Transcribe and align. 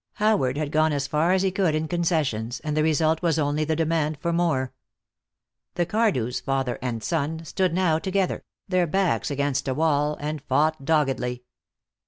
Howard 0.13 0.57
had 0.57 0.71
gone 0.71 0.91
as 0.91 1.05
far 1.05 1.31
as 1.31 1.43
he 1.43 1.51
could 1.51 1.75
in 1.75 1.87
concessions, 1.87 2.59
and 2.61 2.75
the 2.75 2.81
result 2.81 3.21
was 3.21 3.37
only 3.37 3.63
the 3.63 3.75
demand 3.75 4.17
for 4.19 4.33
more. 4.33 4.73
The 5.75 5.85
Cardews, 5.85 6.41
father 6.41 6.79
and 6.81 7.03
son, 7.03 7.45
stood 7.45 7.71
now 7.75 7.99
together, 7.99 8.43
their 8.67 8.87
backs 8.87 9.29
against 9.29 9.67
a 9.67 9.75
wall, 9.75 10.17
and 10.19 10.41
fought 10.41 10.85
doggedly. 10.85 11.43